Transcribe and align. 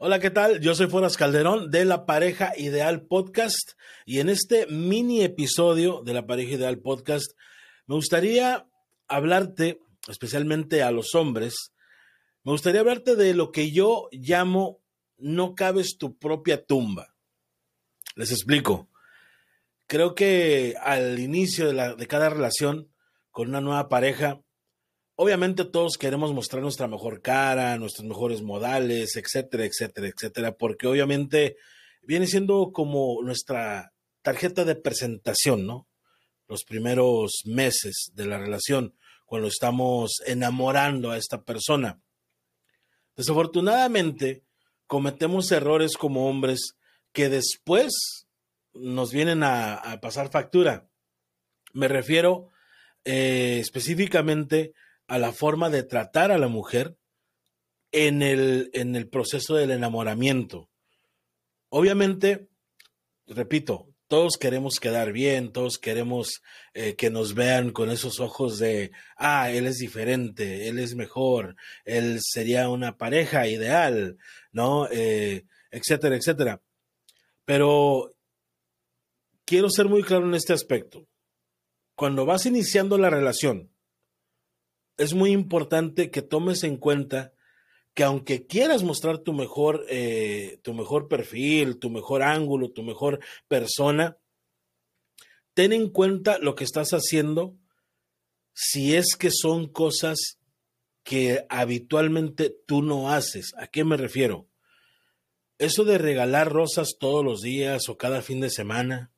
Hola, 0.00 0.18
¿qué 0.18 0.30
tal? 0.30 0.60
Yo 0.60 0.74
soy 0.74 0.88
Foras 0.88 1.16
Calderón 1.16 1.70
de 1.70 1.84
La 1.84 2.04
Pareja 2.04 2.52
Ideal 2.56 3.02
Podcast 3.02 3.74
y 4.04 4.18
en 4.18 4.28
este 4.28 4.66
mini 4.66 5.22
episodio 5.22 6.02
de 6.02 6.14
La 6.14 6.26
Pareja 6.26 6.54
Ideal 6.54 6.80
Podcast 6.80 7.36
me 7.86 7.94
gustaría 7.94 8.66
hablarte, 9.06 9.80
especialmente 10.08 10.82
a 10.82 10.90
los 10.90 11.14
hombres, 11.14 11.74
me 12.42 12.50
gustaría 12.50 12.80
hablarte 12.80 13.14
de 13.14 13.32
lo 13.32 13.52
que 13.52 13.70
yo 13.70 14.08
llamo 14.10 14.80
no 15.16 15.54
cabes 15.54 15.96
tu 15.96 16.18
propia 16.18 16.64
tumba. 16.64 17.14
Les 18.16 18.32
explico. 18.32 18.88
Creo 19.86 20.16
que 20.16 20.74
al 20.82 21.20
inicio 21.20 21.72
de, 21.72 21.94
de 21.94 22.06
cada 22.08 22.30
relación 22.30 22.90
con 23.30 23.48
una 23.50 23.60
nueva 23.60 23.88
pareja, 23.88 24.40
Obviamente 25.22 25.66
todos 25.66 25.98
queremos 25.98 26.32
mostrar 26.32 26.62
nuestra 26.62 26.88
mejor 26.88 27.20
cara, 27.20 27.76
nuestros 27.76 28.08
mejores 28.08 28.40
modales, 28.40 29.16
etcétera, 29.16 29.66
etcétera, 29.66 30.08
etcétera, 30.08 30.56
porque 30.56 30.86
obviamente 30.86 31.58
viene 32.00 32.26
siendo 32.26 32.72
como 32.72 33.20
nuestra 33.22 33.92
tarjeta 34.22 34.64
de 34.64 34.76
presentación, 34.76 35.66
¿no? 35.66 35.86
Los 36.48 36.64
primeros 36.64 37.42
meses 37.44 38.12
de 38.14 38.24
la 38.24 38.38
relación, 38.38 38.94
cuando 39.26 39.48
estamos 39.48 40.22
enamorando 40.24 41.10
a 41.10 41.18
esta 41.18 41.42
persona. 41.42 42.00
Desafortunadamente, 43.14 44.42
cometemos 44.86 45.52
errores 45.52 45.98
como 45.98 46.30
hombres 46.30 46.76
que 47.12 47.28
después 47.28 47.92
nos 48.72 49.12
vienen 49.12 49.42
a, 49.42 49.98
pasar 50.00 50.30
factura. 50.30 50.88
Me 51.74 51.88
refiero 51.88 52.48
eh, 53.04 53.58
específicamente 53.60 54.72
a 55.10 55.18
la 55.18 55.32
forma 55.32 55.70
de 55.70 55.82
tratar 55.82 56.30
a 56.30 56.38
la 56.38 56.46
mujer 56.46 56.96
en 57.90 58.22
el, 58.22 58.70
en 58.74 58.94
el 58.94 59.08
proceso 59.08 59.56
del 59.56 59.72
enamoramiento. 59.72 60.70
Obviamente, 61.68 62.48
repito, 63.26 63.88
todos 64.06 64.36
queremos 64.38 64.78
quedar 64.78 65.10
bien, 65.10 65.50
todos 65.50 65.78
queremos 65.78 66.42
eh, 66.74 66.94
que 66.94 67.10
nos 67.10 67.34
vean 67.34 67.72
con 67.72 67.90
esos 67.90 68.20
ojos 68.20 68.60
de, 68.60 68.92
ah, 69.16 69.50
él 69.50 69.66
es 69.66 69.78
diferente, 69.78 70.68
él 70.68 70.78
es 70.78 70.94
mejor, 70.94 71.56
él 71.84 72.20
sería 72.22 72.68
una 72.68 72.96
pareja 72.96 73.48
ideal, 73.48 74.16
¿no? 74.52 74.86
Eh, 74.92 75.44
etcétera, 75.72 76.14
etcétera. 76.14 76.62
Pero 77.44 78.14
quiero 79.44 79.68
ser 79.70 79.86
muy 79.86 80.04
claro 80.04 80.28
en 80.28 80.34
este 80.34 80.52
aspecto. 80.52 81.08
Cuando 81.96 82.26
vas 82.26 82.46
iniciando 82.46 82.96
la 82.96 83.10
relación, 83.10 83.69
es 85.00 85.14
muy 85.14 85.30
importante 85.30 86.10
que 86.10 86.20
tomes 86.20 86.62
en 86.62 86.76
cuenta 86.76 87.32
que 87.94 88.04
aunque 88.04 88.46
quieras 88.46 88.82
mostrar 88.82 89.16
tu 89.20 89.32
mejor, 89.32 89.86
eh, 89.88 90.60
tu 90.62 90.74
mejor 90.74 91.08
perfil, 91.08 91.78
tu 91.78 91.88
mejor 91.88 92.22
ángulo, 92.22 92.70
tu 92.70 92.82
mejor 92.82 93.18
persona, 93.48 94.18
ten 95.54 95.72
en 95.72 95.88
cuenta 95.88 96.38
lo 96.38 96.54
que 96.54 96.64
estás 96.64 96.90
haciendo 96.90 97.56
si 98.52 98.94
es 98.94 99.16
que 99.16 99.30
son 99.30 99.68
cosas 99.68 100.38
que 101.02 101.46
habitualmente 101.48 102.54
tú 102.66 102.82
no 102.82 103.10
haces. 103.10 103.54
¿A 103.56 103.68
qué 103.68 103.84
me 103.84 103.96
refiero? 103.96 104.48
Eso 105.56 105.84
de 105.84 105.96
regalar 105.96 106.52
rosas 106.52 106.96
todos 107.00 107.24
los 107.24 107.40
días 107.40 107.88
o 107.88 107.96
cada 107.96 108.20
fin 108.20 108.40
de 108.40 108.50
semana, 108.50 109.12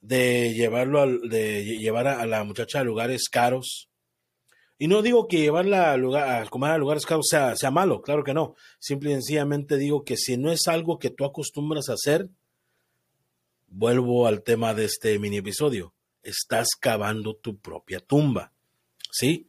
de 0.00 0.54
llevarlo 0.54 1.04
de 1.28 1.64
llevar 1.64 2.06
a 2.06 2.24
la 2.24 2.44
muchacha 2.44 2.78
a 2.78 2.84
lugares 2.84 3.28
caros, 3.28 3.88
y 4.82 4.88
no 4.88 5.00
digo 5.00 5.28
que 5.28 5.38
llevarla 5.38 5.92
a, 5.92 5.96
lugar, 5.96 6.42
a 6.42 6.48
comer 6.48 6.72
a 6.72 6.76
lugares 6.76 7.06
caros 7.06 7.28
sea, 7.30 7.54
sea 7.54 7.70
malo, 7.70 8.02
claro 8.02 8.24
que 8.24 8.34
no. 8.34 8.56
Simple 8.80 9.10
y 9.10 9.12
sencillamente 9.12 9.76
digo 9.76 10.02
que 10.02 10.16
si 10.16 10.36
no 10.36 10.50
es 10.50 10.66
algo 10.66 10.98
que 10.98 11.10
tú 11.10 11.24
acostumbras 11.24 11.88
a 11.88 11.92
hacer, 11.92 12.28
vuelvo 13.68 14.26
al 14.26 14.42
tema 14.42 14.74
de 14.74 14.86
este 14.86 15.16
mini 15.20 15.36
episodio. 15.36 15.94
Estás 16.24 16.70
cavando 16.80 17.36
tu 17.36 17.60
propia 17.60 18.00
tumba. 18.00 18.50
¿Sí? 19.12 19.46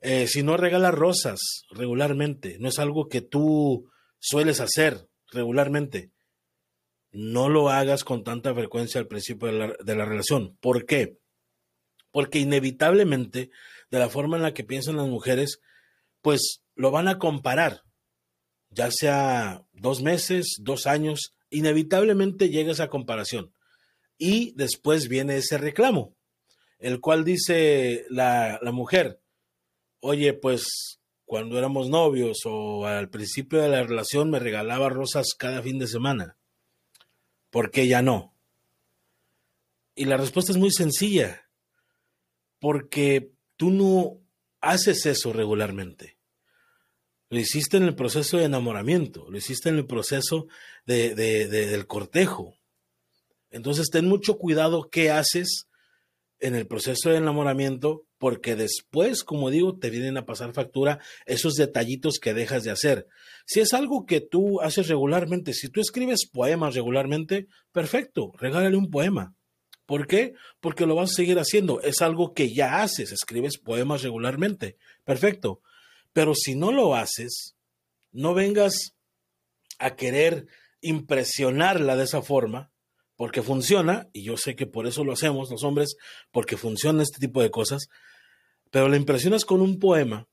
Eh, 0.00 0.26
si 0.26 0.42
no 0.42 0.56
regalas 0.56 0.92
rosas 0.92 1.38
regularmente, 1.70 2.56
no 2.58 2.68
es 2.68 2.80
algo 2.80 3.08
que 3.08 3.20
tú 3.20 3.88
sueles 4.18 4.58
hacer 4.58 5.08
regularmente, 5.30 6.10
no 7.12 7.48
lo 7.48 7.70
hagas 7.70 8.02
con 8.02 8.24
tanta 8.24 8.52
frecuencia 8.52 9.00
al 9.00 9.06
principio 9.06 9.52
de 9.52 9.54
la, 9.54 9.76
de 9.78 9.94
la 9.94 10.04
relación. 10.04 10.56
¿Por 10.60 10.84
qué? 10.84 11.16
Porque 12.10 12.40
inevitablemente 12.40 13.52
de 13.90 13.98
la 13.98 14.08
forma 14.08 14.36
en 14.36 14.42
la 14.42 14.54
que 14.54 14.64
piensan 14.64 14.96
las 14.96 15.08
mujeres, 15.08 15.60
pues 16.20 16.62
lo 16.74 16.90
van 16.90 17.08
a 17.08 17.18
comparar, 17.18 17.82
ya 18.70 18.90
sea 18.90 19.64
dos 19.72 20.02
meses, 20.02 20.56
dos 20.60 20.86
años, 20.86 21.34
inevitablemente 21.50 22.50
llega 22.50 22.72
esa 22.72 22.88
comparación. 22.88 23.52
Y 24.18 24.52
después 24.56 25.08
viene 25.08 25.36
ese 25.36 25.58
reclamo, 25.58 26.16
el 26.78 27.00
cual 27.00 27.24
dice 27.24 28.04
la, 28.10 28.58
la 28.62 28.72
mujer, 28.72 29.20
oye, 30.00 30.34
pues 30.34 30.98
cuando 31.24 31.58
éramos 31.58 31.88
novios 31.88 32.38
o 32.46 32.86
al 32.86 33.10
principio 33.10 33.60
de 33.60 33.68
la 33.68 33.82
relación 33.82 34.30
me 34.30 34.38
regalaba 34.38 34.88
rosas 34.88 35.34
cada 35.38 35.62
fin 35.62 35.78
de 35.78 35.86
semana. 35.86 36.36
¿Por 37.50 37.70
qué 37.70 37.86
ya 37.86 38.02
no? 38.02 38.34
Y 39.94 40.04
la 40.04 40.16
respuesta 40.16 40.52
es 40.52 40.58
muy 40.58 40.70
sencilla. 40.70 41.50
Porque 42.60 43.32
tú 43.58 43.70
no 43.70 44.22
haces 44.62 45.04
eso 45.04 45.34
regularmente. 45.34 46.16
Lo 47.28 47.38
hiciste 47.38 47.76
en 47.76 47.82
el 47.82 47.94
proceso 47.94 48.38
de 48.38 48.44
enamoramiento, 48.44 49.30
lo 49.30 49.36
hiciste 49.36 49.68
en 49.68 49.76
el 49.76 49.86
proceso 49.86 50.46
de, 50.86 51.14
del 51.14 51.86
cortejo. 51.86 52.54
Entonces 53.50 53.90
ten 53.90 54.06
mucho 54.06 54.38
cuidado 54.38 54.88
qué 54.90 55.10
haces 55.10 55.68
en 56.38 56.54
el 56.54 56.66
proceso 56.66 57.10
de 57.10 57.16
enamoramiento, 57.16 58.04
porque 58.16 58.56
después, 58.56 59.24
como 59.24 59.50
digo, 59.50 59.76
te 59.76 59.90
vienen 59.90 60.16
a 60.16 60.24
pasar 60.24 60.54
factura 60.54 61.00
esos 61.26 61.54
detallitos 61.54 62.18
que 62.20 62.32
dejas 62.32 62.62
de 62.62 62.70
hacer. 62.70 63.06
Si 63.44 63.60
es 63.60 63.74
algo 63.74 64.06
que 64.06 64.20
tú 64.20 64.60
haces 64.60 64.88
regularmente, 64.88 65.52
si 65.52 65.68
tú 65.68 65.80
escribes 65.80 66.28
poemas 66.32 66.74
regularmente, 66.74 67.48
perfecto, 67.72 68.32
regálale 68.38 68.76
un 68.76 68.90
poema. 68.90 69.34
¿Por 69.88 70.06
qué? 70.06 70.34
Porque 70.60 70.84
lo 70.84 70.96
vas 70.96 71.12
a 71.12 71.14
seguir 71.14 71.38
haciendo. 71.38 71.80
Es 71.80 72.02
algo 72.02 72.34
que 72.34 72.52
ya 72.52 72.82
haces, 72.82 73.10
escribes 73.10 73.56
poemas 73.56 74.02
regularmente. 74.02 74.76
Perfecto. 75.02 75.62
Pero 76.12 76.34
si 76.34 76.54
no 76.54 76.72
lo 76.72 76.94
haces, 76.94 77.56
no 78.12 78.34
vengas 78.34 78.94
a 79.78 79.96
querer 79.96 80.46
impresionarla 80.82 81.96
de 81.96 82.04
esa 82.04 82.20
forma, 82.20 82.70
porque 83.16 83.40
funciona, 83.40 84.10
y 84.12 84.24
yo 84.24 84.36
sé 84.36 84.56
que 84.56 84.66
por 84.66 84.86
eso 84.86 85.04
lo 85.04 85.14
hacemos 85.14 85.50
los 85.50 85.64
hombres, 85.64 85.96
porque 86.32 86.58
funciona 86.58 87.02
este 87.02 87.18
tipo 87.18 87.40
de 87.40 87.50
cosas, 87.50 87.88
pero 88.70 88.90
la 88.90 88.98
impresionas 88.98 89.46
con 89.46 89.62
un 89.62 89.78
poema, 89.78 90.28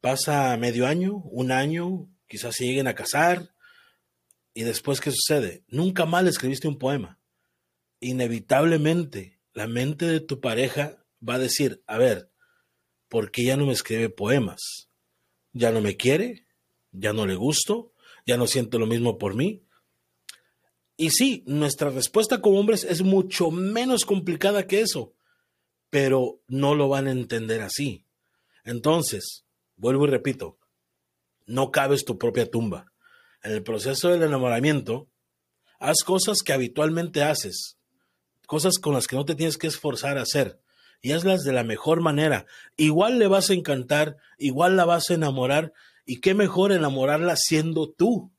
pasa 0.00 0.56
medio 0.56 0.86
año, 0.86 1.16
un 1.16 1.52
año, 1.52 2.08
quizás 2.26 2.54
se 2.56 2.64
lleguen 2.64 2.86
a 2.86 2.94
casar, 2.94 3.54
y 4.54 4.62
después, 4.62 5.02
¿qué 5.02 5.10
sucede? 5.10 5.64
Nunca 5.68 6.06
más 6.06 6.24
escribiste 6.24 6.66
un 6.66 6.78
poema 6.78 7.18
inevitablemente 8.02 9.40
la 9.54 9.66
mente 9.66 10.06
de 10.06 10.20
tu 10.20 10.40
pareja 10.40 11.06
va 11.26 11.34
a 11.34 11.38
decir, 11.38 11.82
a 11.86 11.98
ver, 11.98 12.30
¿por 13.08 13.30
qué 13.30 13.44
ya 13.44 13.56
no 13.56 13.66
me 13.66 13.72
escribe 13.72 14.10
poemas? 14.10 14.90
¿Ya 15.52 15.70
no 15.70 15.80
me 15.80 15.96
quiere? 15.96 16.46
¿Ya 16.90 17.12
no 17.12 17.26
le 17.26 17.36
gusto? 17.36 17.92
¿Ya 18.26 18.36
no 18.36 18.46
siente 18.46 18.78
lo 18.78 18.86
mismo 18.86 19.18
por 19.18 19.34
mí? 19.34 19.64
Y 20.96 21.10
sí, 21.10 21.42
nuestra 21.46 21.90
respuesta 21.90 22.40
como 22.40 22.58
hombres 22.58 22.84
es 22.84 23.02
mucho 23.02 23.50
menos 23.50 24.04
complicada 24.04 24.66
que 24.66 24.80
eso, 24.80 25.14
pero 25.90 26.42
no 26.48 26.74
lo 26.74 26.88
van 26.88 27.06
a 27.06 27.12
entender 27.12 27.62
así. 27.62 28.06
Entonces, 28.64 29.44
vuelvo 29.76 30.06
y 30.06 30.10
repito, 30.10 30.58
no 31.46 31.70
cabes 31.70 32.04
tu 32.04 32.18
propia 32.18 32.50
tumba. 32.50 32.92
En 33.42 33.52
el 33.52 33.62
proceso 33.62 34.08
del 34.08 34.22
enamoramiento, 34.22 35.10
haz 35.78 36.04
cosas 36.04 36.42
que 36.42 36.52
habitualmente 36.52 37.22
haces, 37.22 37.78
cosas 38.52 38.78
con 38.78 38.92
las 38.92 39.06
que 39.06 39.16
no 39.16 39.24
te 39.24 39.34
tienes 39.34 39.56
que 39.56 39.66
esforzar 39.66 40.18
a 40.18 40.22
hacer 40.24 40.60
y 41.00 41.12
hazlas 41.12 41.42
de 41.42 41.54
la 41.54 41.64
mejor 41.64 42.02
manera. 42.02 42.44
Igual 42.76 43.18
le 43.18 43.26
vas 43.26 43.48
a 43.48 43.54
encantar, 43.54 44.18
igual 44.36 44.76
la 44.76 44.84
vas 44.84 45.08
a 45.08 45.14
enamorar 45.14 45.72
y 46.04 46.20
qué 46.20 46.34
mejor 46.34 46.70
enamorarla 46.70 47.34
siendo 47.36 47.88
tú. 47.88 48.30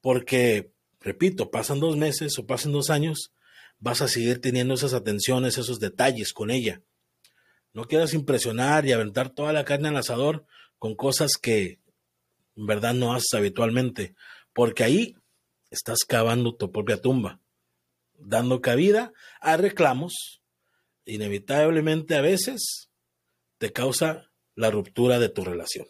Porque, 0.00 0.70
repito, 1.00 1.50
pasan 1.50 1.80
dos 1.80 1.96
meses 1.96 2.38
o 2.38 2.46
pasan 2.46 2.70
dos 2.70 2.88
años, 2.88 3.32
vas 3.80 4.02
a 4.02 4.06
seguir 4.06 4.40
teniendo 4.40 4.74
esas 4.74 4.94
atenciones, 4.94 5.58
esos 5.58 5.80
detalles 5.80 6.32
con 6.32 6.52
ella. 6.52 6.80
No 7.72 7.86
quieras 7.86 8.14
impresionar 8.14 8.86
y 8.86 8.92
aventar 8.92 9.30
toda 9.30 9.52
la 9.52 9.64
carne 9.64 9.88
al 9.88 9.96
asador 9.96 10.46
con 10.78 10.94
cosas 10.94 11.32
que 11.42 11.80
en 12.54 12.66
verdad 12.66 12.94
no 12.94 13.14
haces 13.14 13.34
habitualmente, 13.34 14.14
porque 14.52 14.84
ahí 14.84 15.16
estás 15.72 16.04
cavando 16.04 16.54
tu 16.54 16.70
propia 16.70 17.00
tumba 17.00 17.40
dando 18.18 18.60
cabida 18.60 19.12
a 19.40 19.56
reclamos, 19.56 20.42
inevitablemente 21.04 22.16
a 22.16 22.20
veces 22.20 22.90
te 23.58 23.72
causa 23.72 24.30
la 24.54 24.70
ruptura 24.70 25.18
de 25.18 25.28
tu 25.28 25.44
relación. 25.44 25.86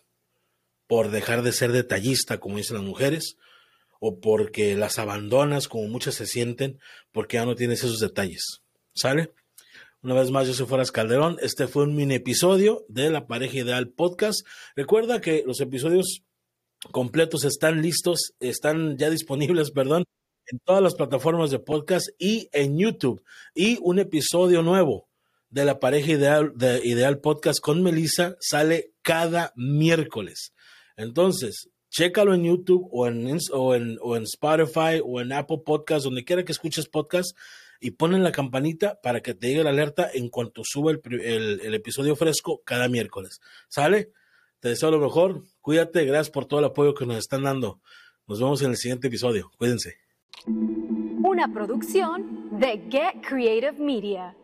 Por 0.87 1.11
dejar 1.11 1.43
de 1.43 1.53
ser 1.53 1.73
detallista, 1.73 2.39
como 2.39 2.59
dicen 2.59 2.77
las 2.77 2.85
mujeres, 2.85 3.37
o 3.99 4.21
porque 4.21 4.77
las 4.77 4.99
abandonas, 4.99 5.69
como 5.69 5.89
muchas 5.89 6.15
se 6.15 6.27
sienten, 6.27 6.79
porque 7.13 7.39
ya 7.39 7.45
no 7.45 7.55
tienes 7.55 7.83
esos 7.83 7.99
detalles. 7.99 8.63
¿Sale? 8.95 9.33
Una 10.03 10.15
vez 10.15 10.31
más, 10.31 10.47
yo 10.47 10.55
soy 10.55 10.67
Foras 10.67 10.93
Calderón. 10.93 11.37
Este 11.41 11.67
fue 11.67 11.85
un 11.85 11.97
mini 11.97 12.15
episodio 12.15 12.85
de 12.89 13.11
La 13.11 13.27
Pareja 13.27 13.59
Ideal 13.59 13.89
Podcast. 13.89 14.47
Recuerda 14.77 15.21
que 15.21 15.43
los 15.47 15.61
episodios 15.61 16.23
completos 16.93 17.45
están 17.45 17.83
listos, 17.83 18.35
están 18.39 18.99
ya 18.99 19.11
disponibles, 19.11 19.71
perdón, 19.75 20.05
en 20.47 20.59
todas 20.61 20.83
las 20.83 20.95
plataformas 20.95 21.51
de 21.51 21.59
podcast 21.59 22.09
y 22.19 22.49
en 22.53 22.79
YouTube. 22.79 23.23
Y 23.55 23.79
un 23.83 23.99
episodio 23.99 24.63
nuevo 24.63 25.09
de 25.51 25.65
La 25.65 25.81
Pareja 25.81 26.13
Ideal, 26.13 26.53
de 26.55 26.81
Ideal 26.85 27.21
Podcast 27.21 27.61
con 27.61 27.83
Melissa 27.83 28.37
sale 28.41 28.93
cada 29.03 29.53
miércoles. 29.57 30.53
Entonces, 30.97 31.71
chécalo 31.91 32.35
en 32.35 32.45
YouTube 32.45 32.89
o 32.91 33.07
en, 33.07 33.39
o 33.53 33.75
en, 33.75 33.99
o 34.03 34.17
en 34.17 34.25
Spotify 34.25 35.01
o 35.05 35.21
en 35.21 35.33
Apple 35.33 35.63
Podcast, 35.65 36.05
donde 36.05 36.25
quiera 36.25 36.45
que 36.45 36.53
escuches 36.53 36.89
podcast 36.89 37.37
y 37.81 37.93
ponen 37.93 38.23
la 38.23 38.33
campanita 38.33 39.01
para 39.03 39.21
que 39.21 39.35
te 39.35 39.49
llegue 39.49 39.65
la 39.65 39.71
alerta 39.71 40.11
en 40.13 40.29
cuanto 40.29 40.63
suba 40.65 40.93
el, 40.93 41.01
el, 41.63 41.75
episodio 41.75 42.17
fresco 42.17 42.63
cada 42.65 42.89
miércoles. 42.89 43.41
¿Sale? 43.69 44.13
Te 44.61 44.71
deseo 44.71 44.91
lo 44.91 44.99
mejor. 44.99 45.43
Cuídate. 45.61 46.05
Gracias 46.05 46.31
por 46.31 46.47
todo 46.47 46.61
el 46.61 46.67
apoyo 46.67 46.95
que 46.95 47.07
nos 47.07 47.19
están 47.19 47.43
dando. 47.43 47.81
Nos 48.27 48.41
vemos 48.41 48.63
en 48.63 48.71
el 48.71 48.77
siguiente 48.77 49.09
episodio. 49.09 49.51
Cuídense. 49.59 50.06
Una 50.45 51.49
producción 51.53 52.59
de 52.59 52.87
Get 52.91 53.27
Creative 53.27 53.73
Media. 53.73 54.37